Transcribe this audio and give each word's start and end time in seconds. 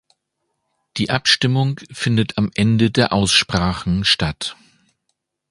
Die 0.97 1.11
Abstimmung 1.11 1.79
findet 1.91 2.39
am 2.39 2.49
Ende 2.55 2.89
der 2.89 3.13
Aussprachen 3.13 4.03
statt. 4.03 4.55